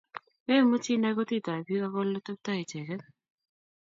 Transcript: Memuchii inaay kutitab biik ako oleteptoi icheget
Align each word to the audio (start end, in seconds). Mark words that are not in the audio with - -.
Memuchii 0.45 0.95
inaay 0.97 1.15
kutitab 1.19 1.61
biik 1.67 1.83
ako 1.85 1.97
oleteptoi 2.03 2.59
icheget 2.63 3.01